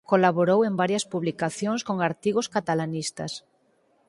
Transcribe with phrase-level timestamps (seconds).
[0.11, 3.31] Colaborou en varias publicacións con artigos catalanistas.